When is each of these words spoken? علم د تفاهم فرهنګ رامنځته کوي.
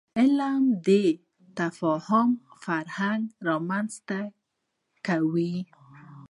علم 0.19 0.61
د 0.87 0.89
تفاهم 1.59 2.29
فرهنګ 2.63 3.21
رامنځته 3.47 4.21
کوي. 5.07 5.55